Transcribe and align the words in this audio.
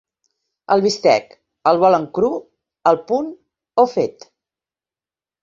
El 0.75 0.81
bistec, 0.85 1.27
el 1.71 1.81
volen 1.83 2.07
cru, 2.15 2.31
al 2.93 2.99
punt 3.13 3.29
o 3.85 3.87
fet? 3.95 4.27